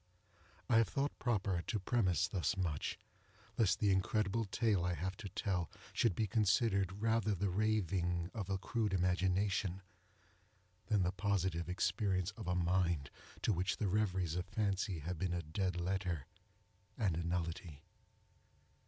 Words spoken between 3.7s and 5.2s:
the incredible tale I have